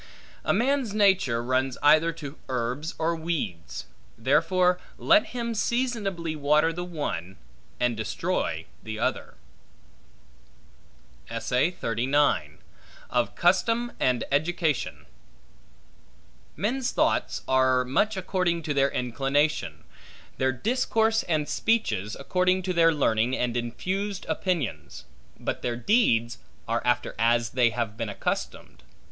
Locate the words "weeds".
3.15-3.85